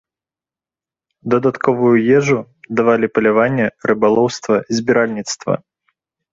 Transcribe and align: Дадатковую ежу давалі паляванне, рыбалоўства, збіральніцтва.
Дадатковую 1.33 1.91
ежу 2.17 2.39
давалі 2.81 3.07
паляванне, 3.19 3.67
рыбалоўства, 3.91 4.55
збіральніцтва. 4.81 5.53